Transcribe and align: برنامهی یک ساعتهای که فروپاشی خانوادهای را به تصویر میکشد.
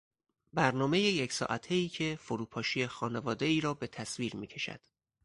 برنامهی 0.53 1.01
یک 1.01 1.33
ساعتهای 1.33 1.87
که 1.89 2.17
فروپاشی 2.21 2.87
خانوادهای 2.87 3.61
را 3.61 3.73
به 3.73 3.87
تصویر 3.87 4.35
میکشد. 4.35 4.79